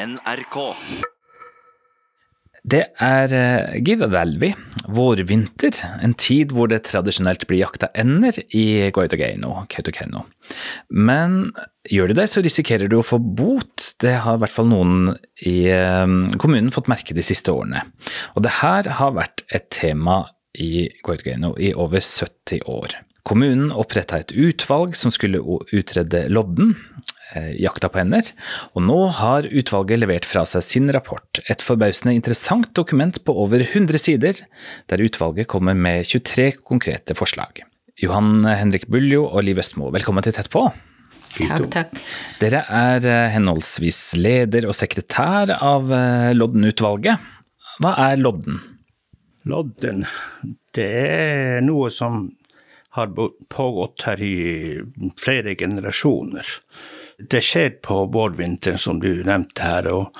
[0.00, 0.56] NRK.
[2.70, 4.50] Det er eh, Givevelvi,
[4.92, 10.26] vårvinter, en tid hvor det tradisjonelt blir jakta ender i Goitogeino, Kautokeino.
[10.92, 11.38] Men
[11.88, 13.92] gjør du det, så risikerer du å få bot.
[14.00, 15.14] Det har i hvert fall noen
[15.48, 17.86] i eh, kommunen fått merke de siste årene.
[18.36, 20.22] Og det her har vært et tema
[20.56, 23.00] i Goitogeino i over 70 år.
[23.30, 25.38] Kommunen oppretta et utvalg som skulle
[25.70, 26.72] utrede lodden,
[27.36, 28.26] eh, jakta på hender,
[28.74, 31.38] og nå har utvalget levert fra seg sin rapport.
[31.46, 34.40] Et forbausende interessant dokument på over 100 sider,
[34.90, 37.62] der utvalget kommer med 23 konkrete forslag.
[38.02, 40.64] Johan Henrik Buljo og Liv Østmo, velkommen til Tett på.
[41.38, 41.94] Takk, takk.
[42.40, 47.30] Dere er eh, henholdsvis leder og sekretær av eh, Lodden-utvalget.
[47.78, 48.58] Hva er Lodden?
[49.46, 50.02] Lodden,
[50.74, 52.26] det er noe som
[52.90, 53.12] har
[53.48, 54.80] pågått her i
[55.20, 56.46] flere generasjoner.
[57.30, 59.90] Det skjer på vårvinteren, som du nevnte her.
[59.92, 60.16] og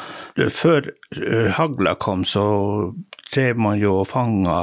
[0.53, 2.45] Før eh, hagla kom, så
[3.33, 4.61] drev man jo og fanga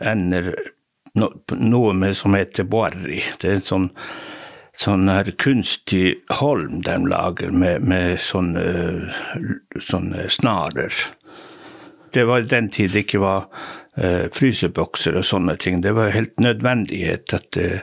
[0.00, 0.54] ender
[1.18, 3.20] noe med som heter boarri.
[3.40, 3.88] Det er en sånn,
[4.78, 8.64] sånn her kunstig holm de lager med, med sånne,
[9.76, 10.94] sånne snarer.
[12.12, 13.48] Det var i den tid det ikke var
[14.34, 15.80] frysebokser og sånne ting.
[15.82, 17.80] Det var helt nødvendighet at, eh,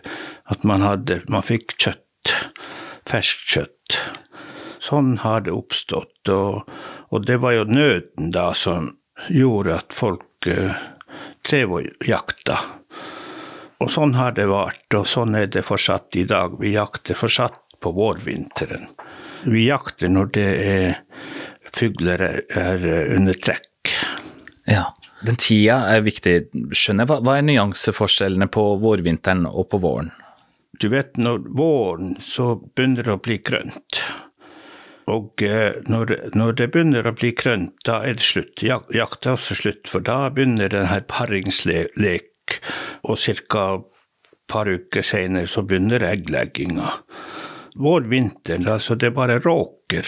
[0.51, 2.33] at man, hadde, man fikk kjøtt,
[3.09, 3.99] ferskt kjøtt.
[4.85, 6.69] Sånn har det oppstått, og,
[7.09, 8.93] og, det var jo nøden da som
[9.33, 10.77] gjorde at folk eh,
[11.45, 12.59] drev og jakta.
[13.83, 16.55] Og sånn har det vart, og sånn er det fortsatt i dag.
[16.61, 18.87] Vi jakter fortsatt på vårvinteren.
[19.51, 20.93] Vi jakter når det er
[21.75, 22.85] fugler er
[23.17, 23.91] under trekk.
[24.69, 24.94] Ja.
[25.25, 26.35] Den tida er viktig,
[26.75, 27.23] skjønner jeg.
[27.25, 30.11] Hva er nyanseforskjellene på vårvinteren og på våren?
[30.81, 34.01] Du vet, når våren så begynner det å bli grønt.
[35.11, 38.63] Og eh, når, når, det begynner å bli grønt, da er det slutt.
[38.65, 42.59] Jak jakt er også slutt, for da begynner denne paringslek,
[43.05, 43.65] og ca.
[43.77, 46.91] et par uker senere så begynner egglegginga
[47.75, 50.07] vårvinteren, altså det bare råker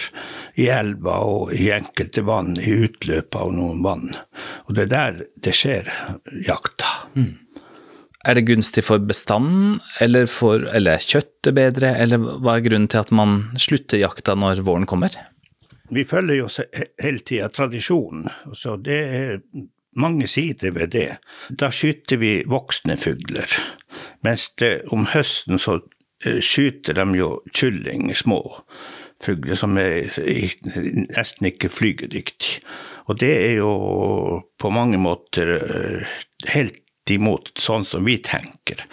[0.58, 4.08] i elva og i enkelte vann, i utløpet av noen vann.
[4.66, 5.90] Og det er der det skjer
[6.46, 6.94] jakta.
[7.18, 7.34] Mm.
[8.28, 12.88] Er det gunstig for bestanden, eller, for, eller er kjøttet bedre, eller hva er grunnen
[12.90, 15.14] til at man slutter jakta når våren kommer?
[15.88, 16.48] Vi følger jo
[17.00, 19.38] hele tida tradisjonen, så det er
[19.98, 21.08] mange sider ved det.
[21.48, 23.54] Da skyter vi voksne fugler,
[24.26, 25.78] mens det, om høsten så
[26.24, 28.40] skyter de jo kylling, små
[29.22, 30.08] fugler, som er
[31.14, 32.62] nesten ikke flygedyktige.
[33.08, 33.72] Og det er jo
[34.60, 36.18] på mange måter eh,
[36.52, 38.84] helt imot sånn som vi tenker.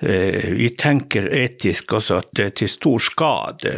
[0.00, 3.74] Eh, vi tenker etisk også at det er til stor skade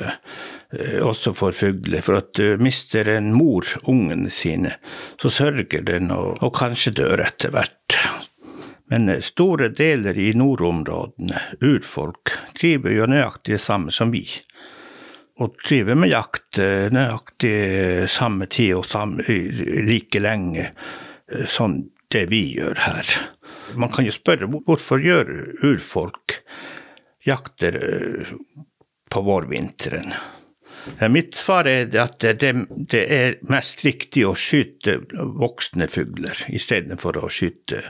[0.72, 2.00] også for fugler.
[2.00, 4.72] For at mister en mor ungene sine,
[5.20, 7.98] så sørger den og, og kanskje dør etter hvert.
[8.92, 12.28] Men eh, store deler i nordområdene, urfolk,
[12.60, 14.26] driver jo nøyaktig det samme som vi.
[15.40, 17.54] Og driver med jakt eh, nøyaktig
[18.12, 19.24] samme tid og samme,
[19.88, 20.66] like lenge
[21.48, 21.78] som
[22.12, 23.14] det vi gjør her.
[23.80, 25.30] Man kan jo spørre hvorfor gjør
[25.64, 26.34] urfolk
[27.24, 27.78] jakter
[29.08, 30.12] på vårvinteren?
[31.08, 34.98] Mitt svar er at det, er mest riktig å skyte
[35.40, 37.80] voksne fugler istedenfor å skyte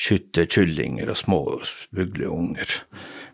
[0.00, 2.80] skytte kyllinger og små fugleunger.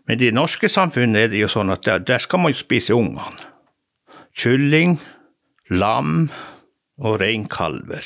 [0.07, 2.59] Men i det norske samfunnet er det jo sånn at der, der skal man jo
[2.59, 3.51] spise ungene.
[4.37, 4.97] Kylling,
[5.73, 6.27] lam
[7.01, 8.05] og reinkalver.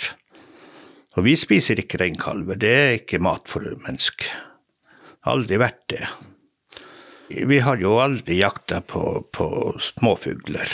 [1.18, 4.30] Og vi spiser ikke reinkalver, det er ikke mat for mennesker.
[5.30, 6.06] Aldri vært det.
[7.32, 9.48] Vi har jo aldri jakta på, på
[9.80, 10.72] småfugler.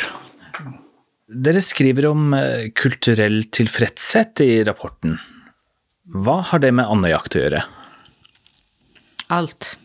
[1.28, 5.18] Dere skriver om eh, kulturell tilfredshet i rapporten.
[6.08, 7.66] Hva har det med andejakt å gjøre?
[9.34, 9.76] Alt.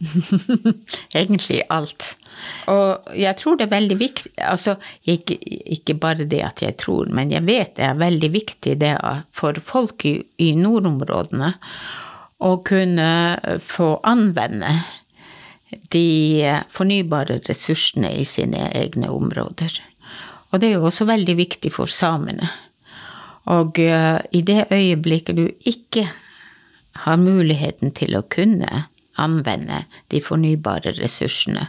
[1.14, 2.14] Egentlig alt.
[2.72, 4.74] Og jeg tror det er veldig viktig Altså,
[5.08, 8.94] ikke, ikke, bare det at jeg tror, men jeg vet det er veldig viktig det
[9.36, 11.52] for folk i, i nordområdene
[12.40, 13.10] å kunne
[13.60, 14.72] få anvende
[15.92, 19.76] de fornybare ressursene i sine egne områder.
[20.50, 22.48] Og det er jo også veldig viktig for samene.
[23.50, 26.08] Og uh, i det øyeblikket du ikke
[27.04, 28.86] har muligheten til å kunne
[29.20, 31.68] anvende de fornybare ressursene,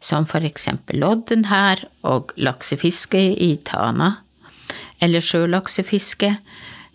[0.00, 4.18] som for eksempel lodden her og laksefiske i Tana,
[5.02, 6.36] eller sjølaksefiske,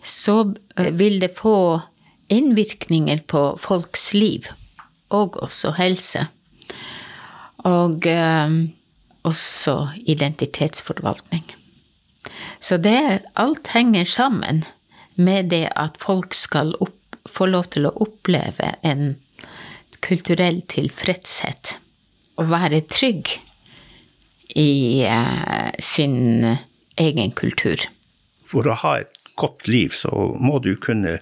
[0.02, 0.36] så
[0.76, 1.80] eh, vil det få
[2.30, 4.48] innvirkninger på folks liv,
[5.10, 6.26] og også helse.
[7.66, 8.54] Og øh,
[9.22, 9.74] også
[10.08, 11.44] identitetsforvaltning.
[12.60, 14.64] Så det, alt henger sammen
[15.14, 16.99] med det at folk skal opp,
[17.30, 19.14] få lov til å oppleve en
[20.04, 21.76] kulturell tilfredshet.
[22.40, 23.34] Og være trygg
[24.56, 26.46] i eh, sin
[27.00, 27.84] egen kultur.
[28.48, 31.18] For å ha et godt liv, så må du kunne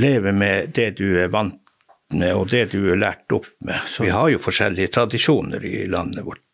[0.00, 1.60] leve med det du er vant
[2.14, 3.78] med, og det du er lært opp med.
[3.88, 6.53] Så vi har jo forskjellige tradisjoner i landet vårt.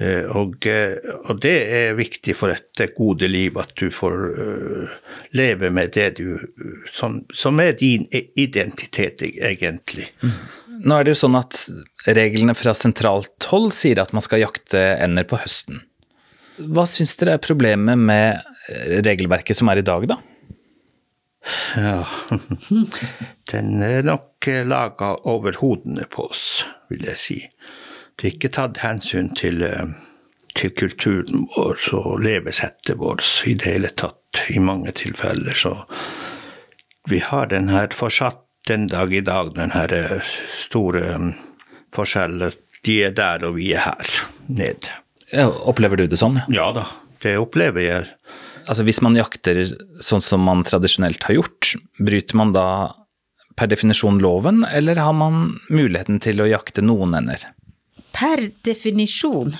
[0.00, 4.94] Eh, og, eh, og, det er viktig for et gode liv, at du får uh,
[5.36, 6.38] leve med det du
[6.88, 10.08] som, som, er din identitet, egentlig.
[10.24, 10.38] Mm.
[10.88, 11.58] Nå er det jo sånn at
[12.16, 15.82] reglene fra sentralt hold sier at man skal jakte ender på høsten.
[16.56, 18.40] Hva syns dere er problemet med
[19.04, 20.16] regelverket som er i dag, da?
[21.76, 22.06] Ja,
[23.52, 27.38] den er nok laga over hodene på oss, vil jeg si.
[28.20, 29.92] Det er ikke tatt hensyn til, eh,
[30.52, 35.56] til kulturen vår og levesettet vårt i det hele tatt, i mange tilfeller.
[35.56, 35.72] Så
[37.08, 40.20] vi har den her fortsatt den dag i dag, den her eh,
[40.52, 41.30] store mm,
[41.96, 42.52] forskjellen.
[42.84, 44.12] De er der, og vi er her
[44.48, 44.92] nede.
[45.40, 46.42] Opplever du det sånn?
[46.52, 46.86] Ja da,
[47.24, 48.10] det opplever jeg.
[48.68, 49.62] Altså Hvis man jakter
[50.04, 52.66] sånn som man tradisjonelt har gjort, bryter man da
[53.56, 57.48] per definisjon loven, eller har man muligheten til å jakte noen ender?
[58.16, 59.54] Per definisjon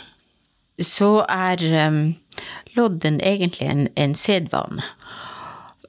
[0.81, 2.00] så er um,
[2.76, 4.85] lodden egentlig en, en sedvane.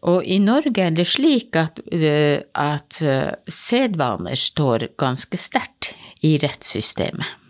[0.01, 5.93] Og i Norge er det slik at, uh, at uh, sedvaner står ganske sterkt
[6.25, 7.40] i rettssystemet.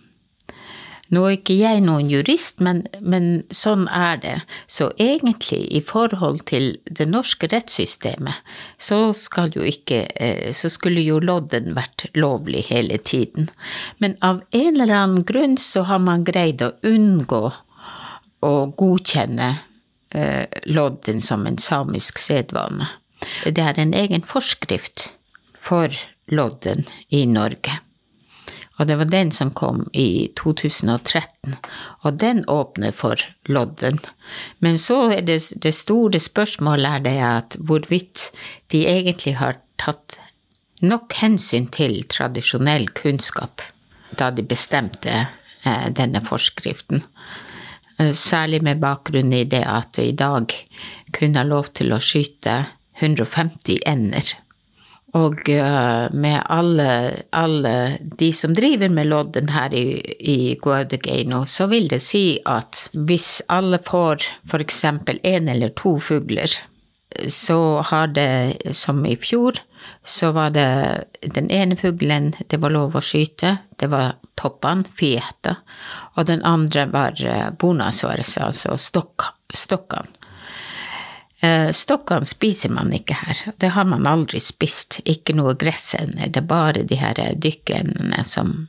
[1.11, 4.35] Nå er ikke jeg noen jurist, men, men, sånn er det.
[4.71, 8.39] Så egentlig, i forhold til det norske rettssystemet,
[8.79, 13.49] så, ikke, eh, så skulle jo lodden vært lovlig hele tiden.
[13.99, 17.43] Men av en eller annen grunn så har man greid å unngå
[18.41, 19.51] å godkjenne
[20.15, 22.87] eh, lodden som en samisk sedvane.
[23.45, 25.11] Det er en egen forskrift
[25.59, 25.91] for
[26.31, 27.81] lodden i Norge.
[28.81, 31.53] Og det var den som kom i 2013,
[32.01, 33.99] og den åpner for lodden.
[34.57, 38.31] Men så er det, det store spørsmålet er det at hvorvidt
[38.73, 40.17] de egentlig har tatt
[40.81, 43.61] nok hensyn til tradisjonell kunnskap
[44.17, 47.03] da de bestemte eh, denne forskriften.
[48.01, 50.57] Eh, særlig med bakgrunn i det at i dag
[51.13, 52.63] kun har lov til å skyte
[52.97, 54.33] 150 ender.
[55.17, 56.91] Og uh, med alle,
[57.35, 62.85] alle, de som driver med lodden her i, i Guadageno, så vil det si at
[62.95, 64.83] hvis alle får f.eks.
[64.85, 66.55] én eller to fugler,
[67.27, 69.59] så har det, som i fjor,
[70.07, 70.69] så var det
[71.35, 75.57] den ene fuglen det var lov å skyte, det var toppene, fieta,
[76.15, 80.20] og den andre var uh, bonasåret, altså stokkene.
[81.41, 83.39] Eh, stokkene spiser man ikke her.
[83.57, 84.99] Det har man aldri spist.
[85.09, 86.29] Ikke noe gressender.
[86.29, 88.67] Det er bare de her dykkeendene som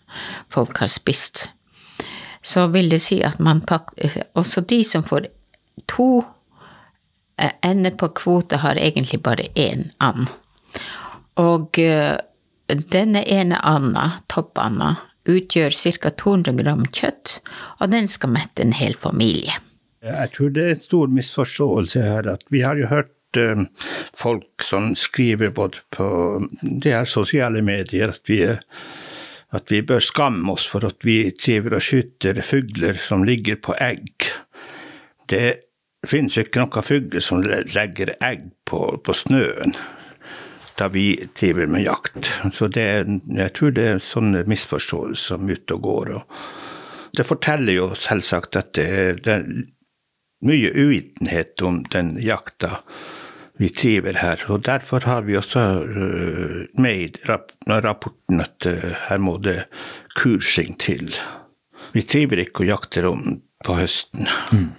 [0.52, 1.50] folk har spist.
[2.42, 5.28] Så vil det si at man pakker Også de som får
[5.86, 6.24] to
[7.38, 10.32] eh, ender på kvote, har egentlig bare én and.
[11.36, 12.16] Og eh,
[12.68, 14.96] denne ene anda, toppanda,
[15.28, 16.10] utgjør ca.
[16.10, 17.40] 200 gram kjøtt,
[17.80, 19.60] og den skal mette en hel familie.
[20.02, 22.28] Jeg tror det er en stor misforståelse her.
[22.32, 23.68] at Vi har jo hørt um,
[24.14, 26.06] folk som skriver både på
[26.62, 28.42] de her sosiale medier at vi,
[29.52, 33.76] at vi bør skamme oss for at vi driver og skyter fugler som ligger på
[33.78, 34.26] egg.
[35.30, 35.54] Det
[36.06, 39.76] finnes jo ikke noen fugler som legger egg på, på snøen
[40.80, 42.30] da vi driver med jakt.
[42.56, 46.10] Så det, jeg tror det er sånne misforståelser som er ute og går.
[46.16, 48.88] Og det forteller jo selvsagt at det,
[49.26, 49.36] det
[50.46, 52.80] mye uvitenhet om den jakta
[53.60, 54.42] vi driver her.
[54.50, 59.62] Og derfor har vi også uh, med i rapporten at uh, her må det
[60.18, 61.12] kursing til.
[61.92, 64.26] Vi driver ikke og jakter om på høsten.
[64.50, 64.70] Mm.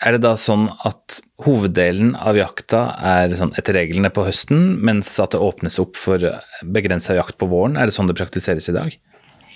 [0.00, 5.12] Er det da sånn at hoveddelen av jakta er sånn etter reglene på høsten, mens
[5.20, 6.24] at det åpnes opp for
[6.64, 7.76] begrensa jakt på våren?
[7.76, 8.96] Er det sånn det praktiseres i dag?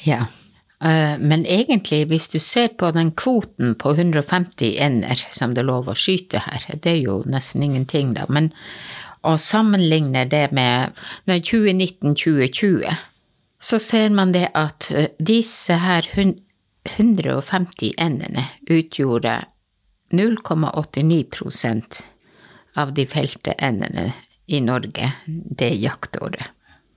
[0.05, 0.27] Ja.
[0.27, 0.44] Eh,
[0.81, 5.89] men egentlig, hvis du ser på den kvoten på 150 ender som det er lov
[5.89, 8.51] å skyte her, det er jo nesten ingenting, da, men
[9.25, 10.93] å sammenligne det med
[11.27, 12.85] 2019-2020,
[13.65, 19.39] så ser man det at eh, disse her 150 endene utgjorde
[20.13, 22.03] 0,89%
[22.77, 24.13] av de felte endene
[24.47, 26.53] i Norge det jaktåret.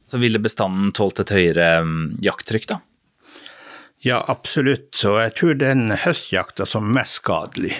[0.07, 2.81] Så ville bestanden tålt et høyere mm, jakttrykk, da?
[4.07, 4.95] Ja, absolutt.
[4.95, 7.73] Så jeg tror den høstjakta som er mest skadelig.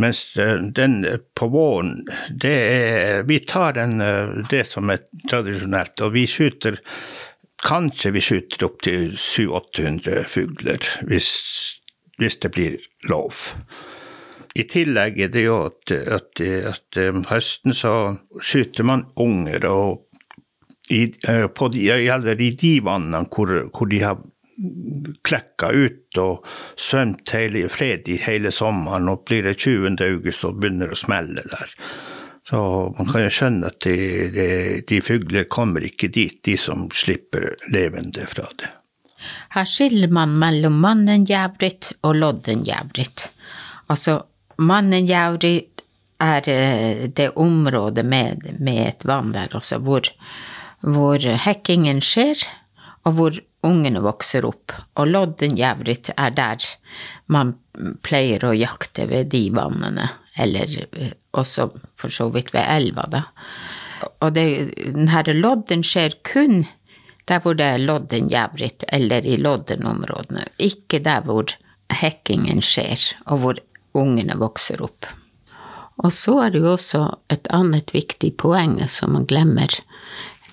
[0.00, 1.04] Mens eh, den
[1.36, 4.00] på våren, det er Vi tar den,
[4.50, 6.80] det som er tradisjonelt, og vi skyter
[7.64, 11.28] Kanskje vi skyter opp til 700-800 fugler, hvis,
[12.20, 12.74] hvis, det blir
[13.08, 13.38] lov.
[14.52, 16.98] I tillegg er det jo at, at, at
[17.30, 17.94] høsten så
[18.36, 20.04] skyter man unger, og
[20.92, 21.06] i,
[21.56, 24.20] på de, eller i de vannene hvor, hvor de har
[25.26, 26.46] klekka ut og
[26.76, 29.96] svømt hele, fred i hele sommeren, og blir det 20.
[30.06, 31.74] august og begynner å smelle der.
[32.44, 32.60] Så
[32.98, 33.96] man kan jo skjønne at de,
[34.34, 34.48] de,
[34.84, 38.68] de fugler kommer ikke dit, de som slipper levende fra det.
[39.54, 43.30] Her skiller man mellom mannenjævrit og loddenjævrit.
[43.88, 44.18] Altså,
[44.60, 45.82] mannenjævrit
[46.20, 50.08] er eh, det området med, med et vann der også, hvor,
[50.80, 52.44] hvor hekkingen skjer,
[53.04, 56.66] og hvor ungene vokser opp, og lodden jævrit er der
[57.32, 57.54] man
[58.06, 63.24] pleier å jakte ved de vannene, eller eh, også for så vidt ved elva, da.
[64.20, 66.64] Og det, denne lodden skjer kun
[67.24, 71.54] der hvor det er lodden jævrit, eller i loddenområdene, ikke der hvor
[71.92, 73.00] hekkingen skjer,
[73.32, 73.60] og hvor
[73.96, 75.08] ungene vokser opp.
[76.02, 79.70] Og så er det jo også et annet viktig poeng som man glemmer.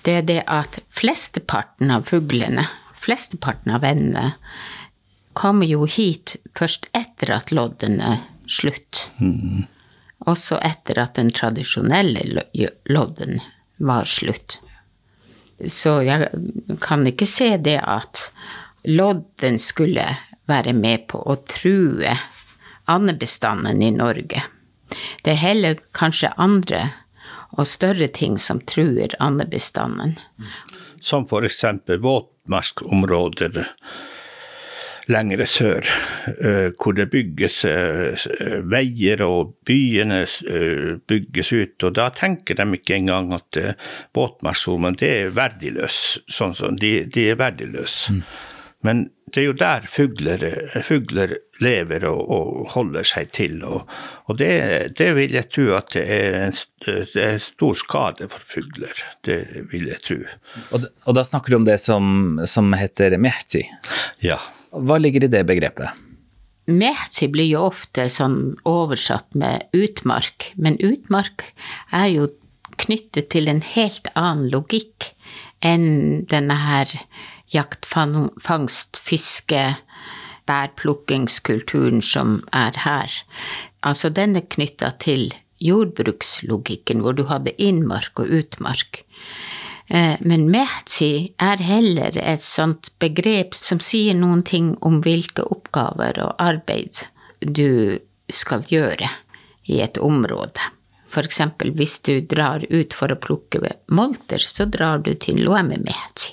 [0.06, 2.64] Det er det at flesteparten av fuglene
[3.02, 4.32] flesteparten av vennene
[5.38, 9.08] kommer jo hit først etter at lodden er slutt.
[9.20, 9.64] Mm.
[10.28, 12.44] Også etter at den tradisjonelle
[12.92, 13.40] lodden
[13.82, 14.58] var slutt.
[15.66, 16.28] Så jeg
[16.82, 18.28] kan ikke se det at
[18.84, 20.06] lodden skulle
[20.50, 22.16] være med på å true
[22.90, 24.42] andebestanden i Norge.
[25.22, 26.88] Det er heller kanskje andre
[27.52, 30.16] og større ting som truer andebestanden.
[31.02, 33.68] Som for eksempel våt våtmarksområder
[35.10, 35.82] lengre sør,
[36.28, 41.82] eh, hvor det bygges eh, veier og byene eh, bygges ut.
[41.82, 43.58] Og da tenker de ikke engang at
[44.14, 48.12] våtmarkssonen er verdiløs, sånn som de, de er verdiløse.
[48.14, 48.22] Mm.
[48.82, 50.42] Men det er jo der fugler,
[50.84, 53.86] fugler lever og, og, holder seg til, og,
[54.28, 54.50] og det,
[54.98, 59.04] det, vil jeg tro at det er, en, det er stor skade for fugler.
[59.24, 59.38] Det
[59.72, 60.18] vil jeg tro.
[60.74, 63.64] Og, og da snakker du om det som, som heter mehti?
[64.24, 64.40] Ja.
[64.72, 66.02] Hva ligger i det begrepet?
[66.70, 71.48] Mehti blir jo ofte sånn oversatt med utmark, men utmark
[71.90, 72.28] er jo
[72.82, 75.10] knyttet til en helt annen logikk
[75.62, 76.90] enn denne her
[77.52, 79.64] jakt, fangst, fiske,
[80.48, 83.22] bærplukkingskulturen som er her.
[83.82, 85.32] Altså den er knytta til
[85.62, 89.02] jordbrukslogikken, hvor du hadde innmark og utmark.
[89.92, 96.20] Eh, men mehti er heller et sånt begrep som sier noen ting om hvilke oppgaver
[96.24, 97.04] og arbeid
[97.42, 97.98] du
[98.32, 99.10] skal gjøre
[99.70, 100.70] i et område.
[101.12, 105.78] For eksempel hvis du drar ut for å plukke molter, så drar du til Loeme
[105.82, 106.32] Mehti.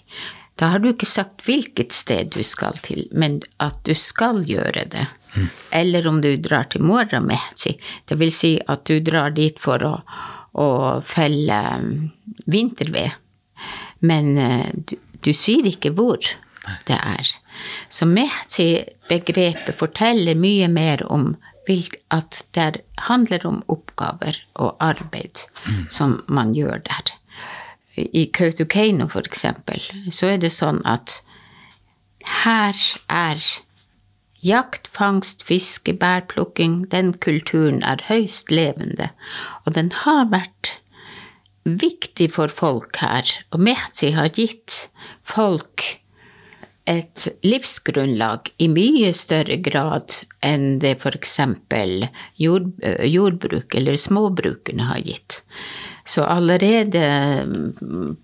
[0.59, 4.83] Da har du ikke sagt hvilket sted du skal til, men at du skal gjøre
[4.91, 5.05] det.
[5.35, 5.47] Mm.
[5.79, 7.77] Eller om du drar til Moramehti,
[8.09, 9.93] det vil si at du drar dit for å,
[10.59, 10.69] å
[11.07, 11.93] felle um,
[12.51, 13.15] vinterved.
[14.03, 16.19] Men uh, du, du, sier ikke hvor
[16.89, 17.31] det er.
[17.87, 21.37] Så mehti-begrepet forteller mye mer om
[22.09, 25.83] at det handler om oppgaver og arbeid mm.
[25.93, 27.08] som man gjør der
[27.95, 29.81] i Kautokeino, for eksempel,
[30.11, 31.19] så er det sånn at
[32.43, 32.77] her
[33.09, 33.41] er
[34.45, 39.09] jakt, fangst, fiske, bærplukking Den kulturen er høyst levende,
[39.65, 40.77] og den har vært
[41.63, 43.27] viktig for folk her.
[43.51, 44.87] Og Mehti har gitt
[45.27, 45.99] folk
[46.89, 51.35] et livsgrunnlag i mye større grad enn det f.eks.
[52.41, 52.71] Jord,
[53.05, 55.43] jordbruk eller småbrukene har gitt.
[56.09, 57.05] Så allerede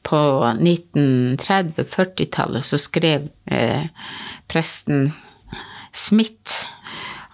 [0.03, 0.17] på
[0.57, 3.85] 1930-40-tallet så skrev eh,
[4.49, 5.13] presten
[5.93, 6.65] Smith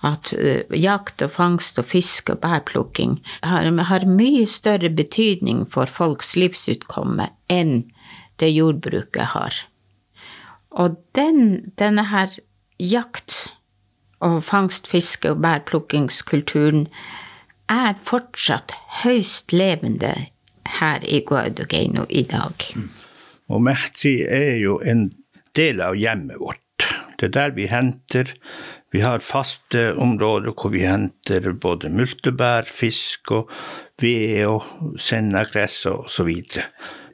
[0.01, 5.85] at uh, jakt og fangst og fiske og bærplukking har, har, mye større betydning for
[5.85, 7.83] folks livsutkomme enn
[8.41, 9.53] det jordbruket har.
[10.71, 12.33] Og den, denne her
[12.81, 13.53] jakt-
[14.21, 16.87] og fangst, fiske og bærplukkingskulturen
[17.69, 20.13] er fortsatt høyst levende
[20.79, 22.67] her i Guadalcanal i dag.
[23.51, 25.09] Og Mehti er jo en
[25.57, 26.87] del av hjemmet vårt.
[27.19, 28.31] Det er der vi henter.
[28.91, 33.51] Vi har faste områder hvor vi henter både multebær, fisk og
[34.01, 36.65] ved og sennagress og så videre.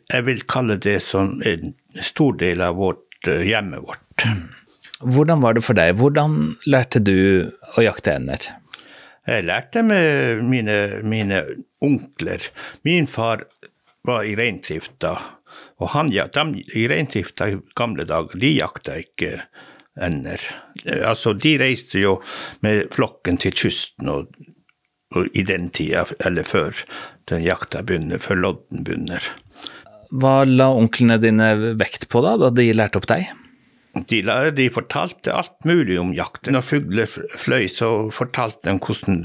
[0.08, 4.26] Jeg vil kalle det som en stor del av vårt, eh, hjemmet vårt.
[5.02, 5.98] Hvordan var det for deg?
[6.00, 8.48] Hvordan lærte du å jakte ender?
[9.28, 11.42] Jeg lærte med mine, mine
[11.84, 12.46] onkler.
[12.88, 13.44] Min far
[14.08, 15.18] var i reindrifta,
[15.84, 19.34] og han, ja, de, i reindrifta i gamle dager, de jakta ikke
[20.00, 20.44] ender.
[20.86, 22.18] Altså, de reiste jo
[22.64, 24.32] med flokken til kysten, og,
[25.16, 26.86] og i den tida, eller før
[27.28, 29.28] den jakta begynner, før lodden begynner.
[30.16, 33.28] Hva la onklene dine vekt på da, da de lærte opp deg?
[34.08, 34.22] De,
[34.56, 36.50] de, fortalte alt mulig om jakt.
[36.52, 39.24] Når fugler fløy, så fortalte de hvordan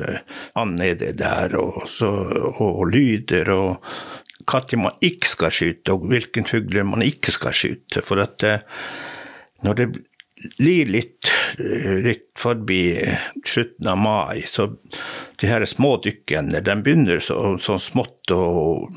[0.59, 2.11] and er det der, og, så,
[2.55, 3.83] og, og lyder, og
[4.43, 8.03] når man ikke skal skyte, og hvilke fugler man ikke skal skyte.
[8.03, 8.65] For at eh,
[9.63, 9.89] når det
[10.59, 12.83] blir litt, eh, litt forbi
[13.47, 14.73] slutten av mai, så
[15.41, 18.89] de her små dykkene de begynner så, så smått å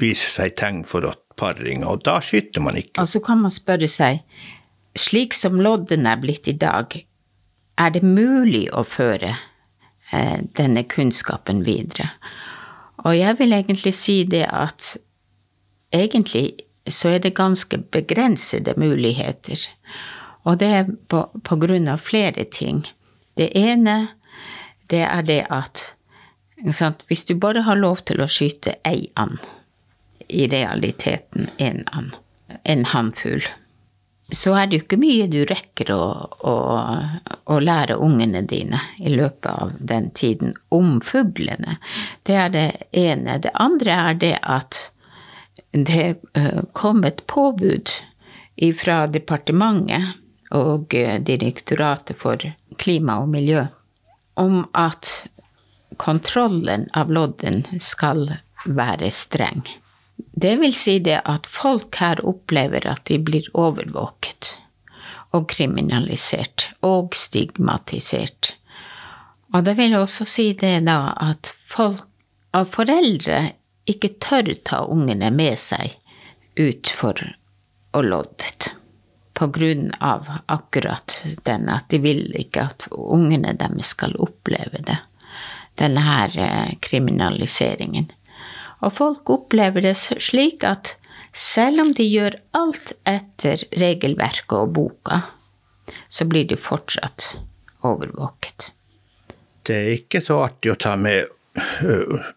[0.00, 3.00] vise seg tegn for at paring, og da skyter man ikke.
[3.02, 4.22] Og så kan man spørre seg,
[4.98, 6.94] slik som lodden er blitt i dag,
[7.78, 9.36] er det mulig å føre
[10.12, 12.10] eh, denne kunnskapen videre?
[13.02, 14.96] Og jeg vil egentlig si det at
[15.92, 19.58] egentlig så er det ganske begrensede muligheter.
[20.44, 22.84] Og det er på, på grunn av flere ting.
[23.38, 24.14] Det ene,
[24.90, 25.92] det er det at
[27.08, 29.40] hvis du bare har lov til å skyte ei and,
[30.28, 32.14] i realiteten en and,
[32.62, 33.48] en hannfugl,
[34.32, 36.04] så er det jo ikke mye du rekker å,
[36.48, 36.54] å,
[37.44, 41.76] å, lære ungene dine i løpet av den tiden om fuglene.
[42.24, 43.36] Det er det ene.
[43.44, 44.80] Det andre er det at
[45.72, 46.06] det
[46.38, 47.92] eh, kom et påbud
[48.78, 50.16] fra departementet
[50.56, 52.40] og eh, Direktoratet for
[52.80, 53.66] klima og miljø
[54.40, 55.10] om at
[56.00, 58.30] kontrollen av lodden skal
[58.64, 59.64] være streng.
[60.32, 64.56] Det vil si det at folk her opplever at de blir overvåket
[65.36, 68.54] og kriminalisert og stigmatisert.
[69.52, 72.06] Og det vil også si det da at folk,
[72.52, 73.54] av foreldre
[73.88, 75.96] ikke tør ta ungene med seg
[76.60, 77.16] ut for
[77.92, 78.72] å lodde.
[79.32, 81.14] På grunn av akkurat
[81.48, 84.98] den at de vil ikke at ungene deres skal oppleve det.
[85.80, 88.10] Denne her eh, kriminaliseringen.
[88.82, 90.96] Og folk opplever det slik at
[91.32, 95.22] selv om de gjør alt etter regelverket og boka,
[96.08, 97.36] så blir de fortsatt
[97.86, 98.72] overvåket.
[99.62, 101.30] Det er ikke så artig å ta med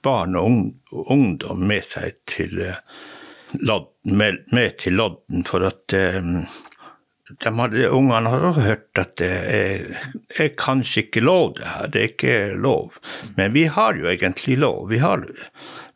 [0.05, 2.61] barn og ungdom med seg til,
[4.03, 5.95] med, med til lodden, for at
[7.41, 9.85] de hadde, ungene har også hørt at det er,
[10.37, 11.87] er, kanskje ikke lov, det her.
[11.89, 12.99] Det er ikke lov.
[13.39, 14.91] Men vi har jo egentlig lov.
[14.91, 15.25] Vi har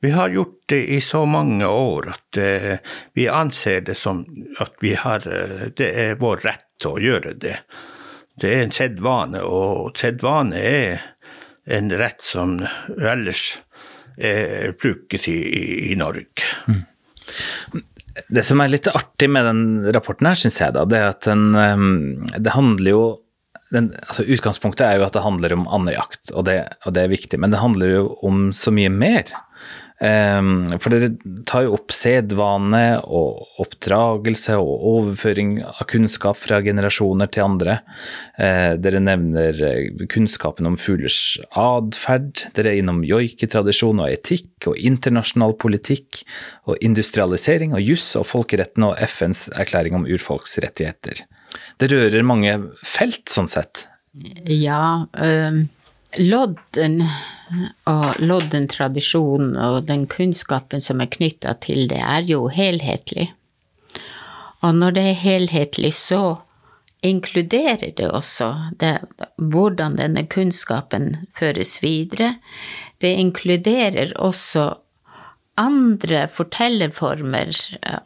[0.01, 2.75] vi har gjort det i så mange år at uh,
[3.13, 4.23] vi anser det som
[4.59, 7.57] at vi har uh, Det er vår rett å gjøre det.
[8.39, 11.01] Det er en sedvane, og sedvane er
[11.69, 12.55] en rett som
[12.95, 13.59] ellers
[14.15, 15.39] er brukes i,
[15.91, 16.47] i, Norge.
[16.67, 17.83] Mm.
[18.27, 21.27] Det som er litt artig med den rapporten her, syns jeg, da, det er at
[21.27, 23.03] den um, Det handler jo
[23.69, 27.39] den, altså Utgangspunktet er jo at det handler om andejakt, og og det er viktig,
[27.39, 29.29] men det handler jo om så mye mer.
[29.99, 31.09] Ehm, for dere
[31.47, 37.79] tar jo opp sedvane og oppdragelse og overføring av kunnskap fra generasjoner til andre.
[38.39, 42.45] Eh, dere nevner eh, kunnskapen om fuglers atferd.
[42.55, 46.23] Dere er innom joiketradisjon og etikk og internasjonal politikk
[46.69, 51.25] og industrialisering og juss og folkeretten og FNs erklæring om urfolksrettigheter.
[51.81, 53.87] Det rører mange felt, sånn sett.
[54.47, 55.09] Ja.
[55.17, 55.67] Øh
[56.17, 57.03] Lodden
[57.89, 63.31] og Lodden-tradisjonen og den kunnskapen som er knytta til det, er jo helhetlig.
[64.65, 66.39] Og når det er helhetlig, så
[67.05, 68.97] inkluderer det også det,
[69.37, 72.35] hvordan denne kunnskapen føres videre.
[72.99, 74.73] Det inkluderer også
[75.59, 77.51] andre fortellerformer,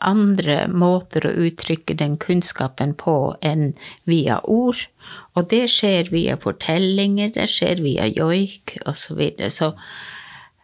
[0.02, 3.74] andre måter å uttrykke den kunnskapen på enn
[4.10, 4.88] via ord.
[5.34, 9.00] Og det skjer via fortellinger, det skjer via joik osv.
[9.04, 9.50] Så, videre.
[9.50, 9.74] så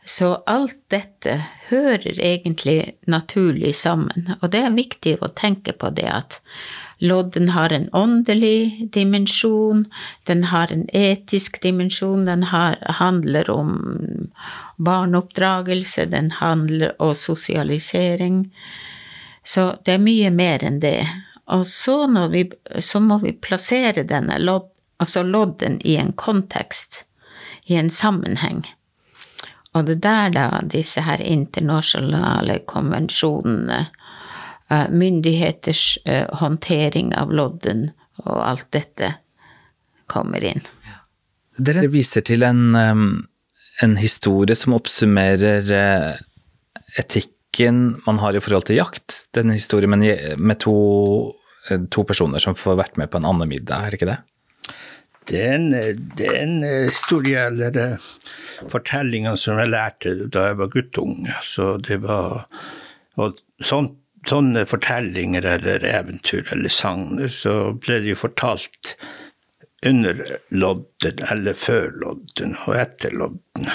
[0.10, 1.36] Så alt dette
[1.70, 4.32] hører egentlig naturlig sammen.
[4.42, 6.40] Og det er viktig å tenke på det at
[7.00, 9.86] lodden har en åndelig dimensjon,
[10.26, 14.32] den har en etisk dimensjon, den har, handler om
[14.78, 18.48] barneoppdragelse, den handler om sosialisering.
[19.44, 21.06] Så det er mye mer enn det.
[21.50, 22.44] Og så, vi,
[22.80, 24.70] så må vi plassere denne lodd,
[25.02, 27.06] altså lodden i en kontekst,
[27.66, 28.66] i en sammenheng.
[29.78, 33.80] Og det der da disse her internasjonale konvensjonene,
[34.70, 37.90] eh, myndigheters eh, håndtering av lodden
[38.26, 39.14] og alt dette
[40.10, 40.64] kommer inn.
[41.60, 46.14] Dere viser til en, en historie som oppsummerer eh,
[47.00, 49.26] etikken man har i forhold til jakt.
[49.36, 50.76] Denne historien med to,
[51.92, 54.20] to personer som får vært med på en annen middag, er det ikke det?
[55.30, 55.72] Det er en,
[56.18, 57.98] det er en eller
[58.72, 61.36] fortellinger, som jeg lærte da jeg var guttunge.
[61.46, 62.48] Så det var
[63.20, 68.96] og sånt sånne fortellinger eller eventyr eller sagn, så ble de fortalt
[69.86, 70.20] under
[70.52, 73.70] lodden eller før lodden og etter lodden.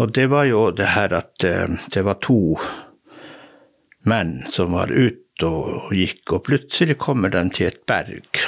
[0.00, 2.56] Og det var jo det her at eh, det var to
[4.08, 8.42] menn som var ute og gikk, og plutselig kommer de til et berg,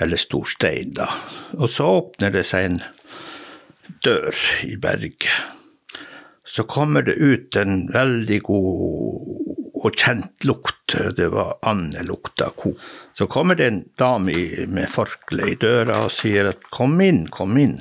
[0.00, 1.08] eller stor stein, da.
[1.56, 2.80] Og så åpner det seg en
[4.04, 5.30] dør i berget.
[6.46, 10.94] Så kommer det ut en veldig god og kjent lukt.
[11.16, 12.72] Det var andelukt av ko.
[13.16, 14.36] Så kommer det en dame
[14.70, 17.76] med forkle i døra og sier at kom inn, kom inn.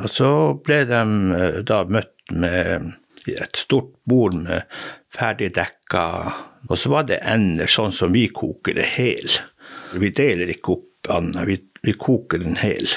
[0.00, 0.30] Og så
[0.66, 1.00] ble de
[1.38, 2.94] eh, da møtt med
[3.32, 4.68] et stort bord med
[5.14, 6.04] ferdig dekka,
[6.68, 9.30] og så var det ender sånn som vi koker det hel.
[9.96, 12.88] Vi deler ikke opp anda, vi, vi, koker den hel.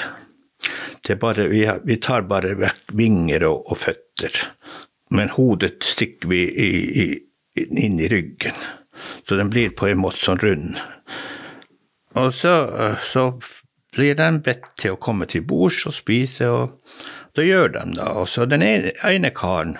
[1.20, 4.34] Bare, vi, vi, tar bare vekk vinger og, og føtter,
[5.16, 6.70] men hodet stikker vi i,
[7.04, 7.06] i
[7.58, 8.54] inn i ryggen.
[9.28, 10.76] Så den blir på en måte sånn rund.
[12.18, 12.54] Og så,
[13.04, 13.30] så
[13.94, 16.78] blir de bedt til å komme til bords og spise, og
[17.36, 18.08] da gjør de det.
[18.18, 19.76] Og så den ene, ene karen,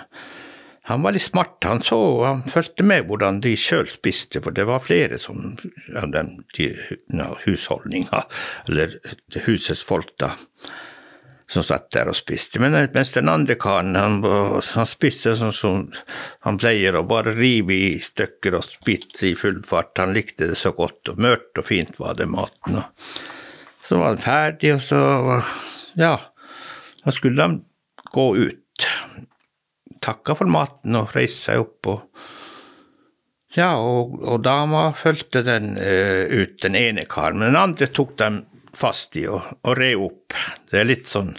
[0.89, 1.57] han var litt smart.
[1.69, 5.53] Han så, han fulgte med hvordan de sjøl spiste, for det var flere som
[5.95, 6.23] av de,
[6.57, 6.69] de
[7.45, 8.23] husholdninga,
[8.67, 8.97] eller
[9.45, 10.33] husets folk, da
[11.49, 12.61] som satt der og spiste.
[12.61, 15.79] Men mens den andre karen, han, han spiste sånn som
[16.45, 19.95] han pleier, å bare rive i stykker og spise i full fart.
[19.97, 22.81] Han likte det så godt, og mørkt og fint var det maten.
[22.83, 25.01] Og så var han ferdig, og så
[25.97, 26.15] Ja,
[27.01, 27.61] da skulle han
[28.13, 28.65] gå ut.
[30.03, 31.89] Takka for maten og reiste seg opp.
[31.91, 32.05] og
[33.57, 38.13] ja, og, og dama fulgte den uh, ut, den ene karen, men den andre tok
[38.21, 38.43] dem
[38.77, 40.35] fast i og, og rev opp.
[40.69, 41.33] Det er litt sånn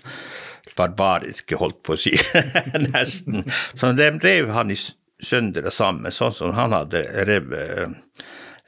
[0.74, 2.16] barbariske, holdt på å si,
[2.88, 3.44] nesten.
[3.78, 8.24] Så de rev han i sønder og sammen, sånn som han hadde revet,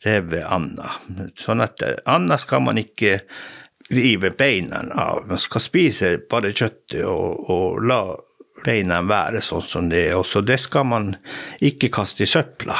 [0.06, 0.92] revet Anna.
[1.38, 3.18] Sånn at eh, Anna skal man ikke
[3.92, 8.02] rive beina av, man skal spise bare kjøttet og, og la
[8.64, 10.18] beina være sånn som det er.
[10.20, 11.14] Og så det skal man
[11.64, 12.76] ikke kaste i søpla.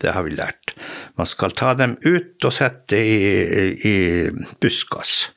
[0.00, 0.74] Det har vi lært.
[1.20, 3.96] Man skal ta dem ut og sette i, i
[4.62, 5.28] buskas.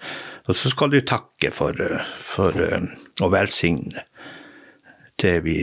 [0.47, 1.77] Og så skal du takke for,
[2.23, 4.07] for å velsigne
[5.21, 5.59] det vi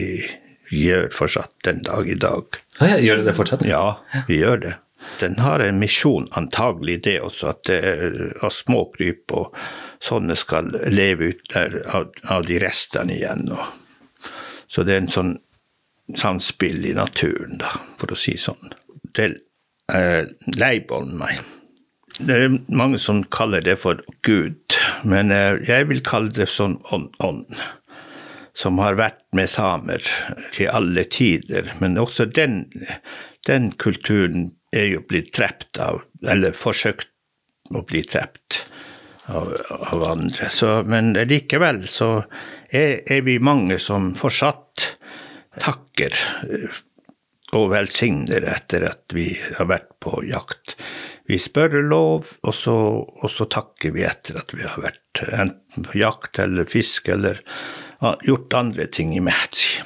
[0.71, 2.61] gjør fortsatt den dag i dag.
[2.81, 3.67] Ja, gjør det det fortsatt?
[3.67, 4.77] Ja, vi gjør det.
[5.21, 9.57] Den har en misjon, antagelig det også, at det er småkryp og
[10.05, 13.49] sånne skal leve ut der av, av de restene igjen.
[13.53, 13.65] Og,
[14.71, 15.33] så det er en sånn
[16.19, 18.73] samspill i naturen, da, for å si sånn
[19.15, 19.27] Det
[19.95, 20.27] eh,
[20.59, 21.41] leibollen meg.
[22.19, 26.79] Det er mange som kaller det for Gud, men eh, jeg vil kalle det sånn
[26.93, 27.61] ånd,
[28.55, 30.05] som har vært med samer
[30.55, 31.73] til alle tider.
[31.81, 32.65] Men også den,
[33.49, 37.11] den kulturen er jo blitt drept av, eller forsøkt
[37.75, 38.65] å bli drept
[39.31, 39.55] av,
[39.95, 40.51] av andre.
[40.51, 42.13] Så, men likevel så
[42.71, 44.87] er, er vi mange som fortsatt
[45.61, 46.15] takker
[47.57, 50.77] og velsigner etter at vi har vært på jakt.
[51.27, 55.87] Vi spør lov, og så, og så takker vi etter at vi har vært enten
[55.87, 57.43] på jakt eller fisk eller
[58.27, 59.83] gjort andre ting i Mætsi.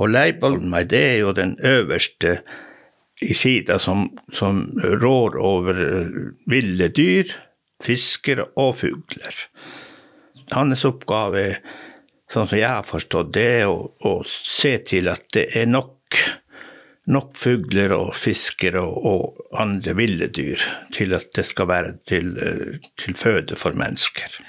[0.00, 2.40] Og Leibolmei, det er jo den øverste
[3.24, 5.80] i sida som, som rår over
[6.48, 7.32] ville dyr,
[7.84, 9.40] fisker og fugler.
[10.52, 11.56] Hans oppgave,
[12.32, 15.94] sånn som jeg har forstått, det er å, å se til at det er nok
[17.06, 20.60] nok fugler og fisker og, og, andre ville dyr
[20.94, 22.32] til at det skal være til,
[22.98, 24.40] til, føde for mennesker.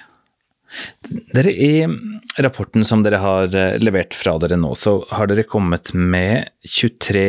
[1.31, 1.85] Dere, I
[2.43, 7.23] rapporten som dere har eh, levert fra dere nå, så har dere kommet med 23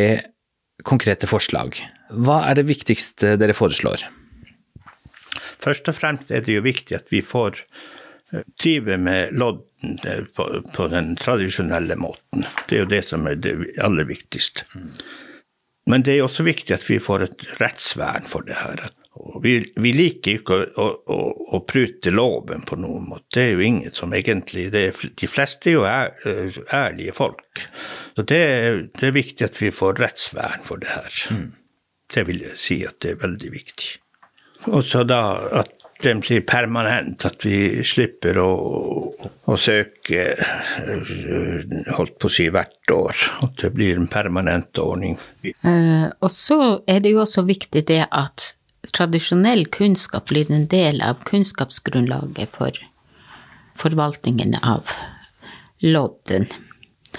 [0.89, 1.77] konkrete forslag.
[2.09, 4.09] Hva er det viktigste dere foreslår?
[5.63, 7.63] Først og fremst er det jo viktig at vi får
[8.33, 12.47] eh, drive med lodden eh, på, på, den tradisjonelle måten.
[12.69, 14.69] Det er jo det som er det aller viktigste.
[15.89, 18.89] Men det er også viktig at vi får et rettsvern for det her.
[19.43, 21.19] Vi, vi liker ikke å, å,
[21.57, 23.27] å, prute loven på noen måte.
[23.35, 26.13] Det er jo ingen som egentlig er, De fleste er jo ær,
[26.75, 27.65] ærlige folk.
[28.15, 28.43] Så det,
[28.95, 31.19] det, er viktig at vi får rettsvern for det her.
[31.35, 31.49] Mm.
[32.15, 33.91] Det vil jeg si at det er veldig viktig.
[34.73, 35.23] Og så da
[35.61, 38.51] at den blir permanent, at vi slipper å,
[39.51, 40.29] å søke
[41.97, 43.25] holdt på å si hvert år.
[43.43, 45.19] At det blir en permanent ordning.
[45.65, 48.53] Uh, og så er det jo også viktig det at
[48.95, 52.79] tradisjonell kunnskap blir en del av kunnskapsgrunnlaget for
[53.79, 54.95] forvaltningen av
[55.83, 56.47] lodden.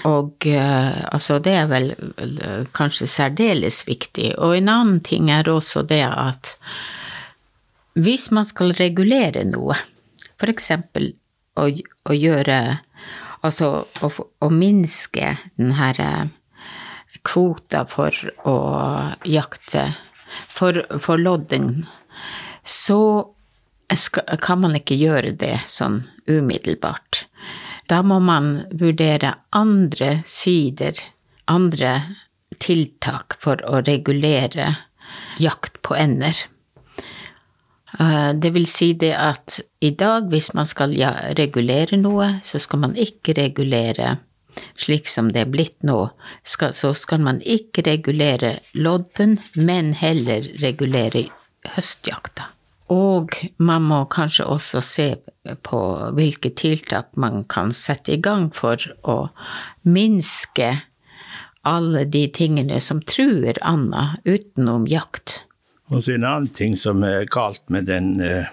[0.08, 4.32] Og uh, altså, det er vel, uh, kanskje særdeles viktig.
[4.40, 6.54] Og en annen ting er også det at
[7.98, 9.76] hvis man skal regulere noe,
[10.38, 10.70] f.eks.
[11.58, 12.60] Å, å gjøre
[13.40, 16.26] Altså å, å minske den her eh,
[17.24, 18.12] kvota for
[18.44, 18.56] å
[19.24, 19.86] jakte
[20.52, 21.86] for, for lodding,
[22.64, 23.00] så
[23.96, 27.24] skal, kan man ikke gjøre det sånn umiddelbart.
[27.90, 30.94] Da må man vurdere andre sider,
[31.50, 31.96] andre
[32.62, 34.74] tiltak for å regulere
[35.42, 36.36] jakt på ender.
[37.98, 40.94] Eh, det vil si det at i dag, hvis man skal
[41.38, 44.18] regulere noe, så skal man ikke regulere
[44.76, 45.98] slik som det er blitt nå,
[46.42, 51.28] så skal man ikke regulere lodden, men heller regulere
[51.76, 52.50] høstjakta.
[52.90, 55.08] Og man må kanskje også se
[55.62, 55.80] på
[56.16, 59.30] hvilke tiltak man kan sette i gang for å
[59.86, 60.72] minske
[61.62, 65.44] alle de tingene som truer anda utenom jakt.
[65.90, 68.46] Og så en annen ting som er galt med den, eh,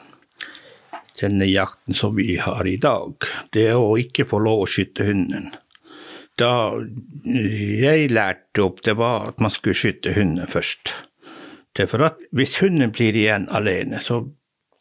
[1.21, 3.13] denne jakten som vi har i dag,
[3.54, 5.52] det er å ikke få lov å skyte hunden.
[6.38, 6.73] Da
[7.26, 10.93] jeg lærte opp, det var at man skulle skyte hunden først.
[11.73, 14.23] Det er for at hvis hunden blir igjen alene, så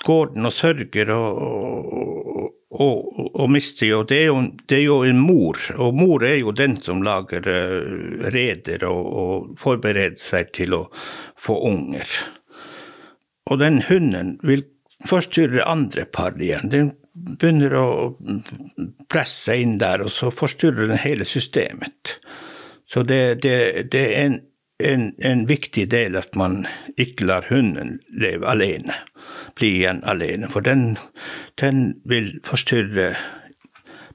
[0.05, 4.39] går den og sørger og, og, og, og mister jo det, jo
[4.69, 9.57] det, er jo en mor, og mor er jo den som lager uh, reder og,
[9.61, 10.83] forbereder seg til å
[11.41, 12.17] få unger.
[13.47, 14.65] Og den hunden vil
[15.07, 16.71] forstyrre andre par igjen.
[16.73, 17.87] Den begynner å
[19.11, 22.19] presse seg inn der, og så forstyrrer den hele systemet.
[22.91, 24.37] Så det, det, det er en,
[24.83, 26.65] en, en, viktig del at man
[27.01, 28.95] ikke lar hunden leve alene,
[29.59, 30.51] bli igjen alene.
[30.53, 30.97] For den,
[31.61, 33.15] den vil forstyrre,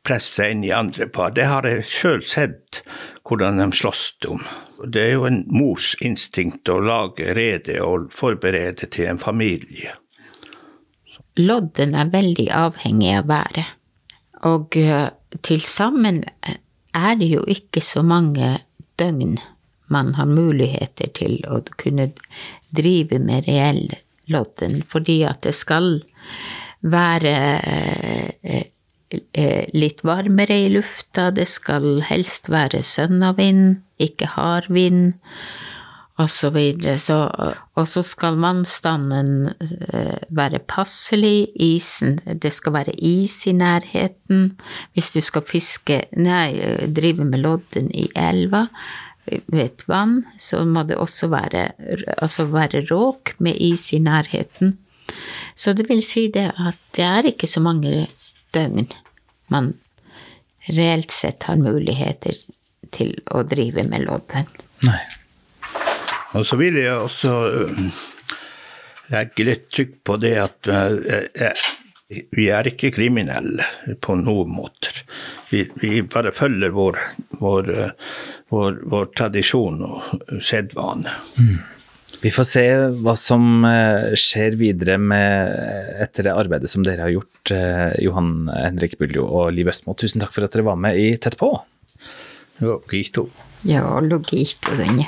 [0.04, 1.34] presse inn i andre par.
[1.36, 2.82] Det har jeg sjøl sett
[3.28, 4.42] hvordan de slåss om.
[4.88, 9.94] Det er jo en mors instinkt å lage rede og forberede til en familie.
[11.40, 13.70] Lodden er veldig avhengig av været,
[14.44, 15.08] og eh,
[15.46, 16.24] til sammen
[16.92, 18.58] er det jo ikke så mange
[19.00, 19.38] døgn
[19.92, 22.10] man har muligheter til å kunne
[22.76, 23.86] drive med reell
[24.32, 26.02] lodden, fordi at det skal
[26.82, 27.36] være
[28.42, 28.64] Eh,
[29.74, 35.14] litt varmere i lufta, det skal helst være sønnavind, ikke hard vind,
[36.22, 36.98] og så videre.
[37.80, 44.58] Og så skal vannstanden eh, være passelig, isen Det skal være is i nærheten.
[44.94, 46.52] Hvis du skal fiske Nei,
[46.88, 48.68] drive med lodden i elva
[49.26, 51.70] ved et vann, så må det også være,
[52.18, 54.78] altså være råk med is i nærheten.
[55.56, 58.08] Så det vil si det at det er ikke så mange
[58.54, 58.90] døgn
[59.52, 59.74] man
[60.72, 62.38] reelt sett har muligheter
[62.92, 64.48] til å drive med lodden.
[64.88, 65.02] Nei.
[66.38, 67.80] Og så vil jeg også øh,
[69.12, 71.64] legge litt trykk på det at uh,
[72.36, 73.68] vi er ikke kriminelle
[74.04, 75.04] på noen måter.
[75.52, 77.00] Vi, vi bare følger vår,
[77.40, 77.72] vår,
[78.52, 81.14] vår, vår tradisjon og sedvane.
[81.40, 81.60] Mm.
[82.22, 82.64] Vi får se
[83.02, 85.56] hva som eh, skjer videre med,
[86.04, 89.96] etter det arbeidet som dere har gjort, eh, Johan Henrik Buljo og Liv Østmo.
[89.98, 91.50] Tusen takk for at dere var med i Tett på.
[92.62, 93.26] Logito.
[93.66, 95.02] Ja, logito, den.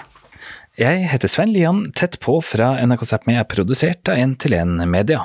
[0.79, 1.85] Jeg heter Sven Lian.
[1.93, 5.21] Tett på fra NRK Sápmi er produsert av 1 til 1 Media.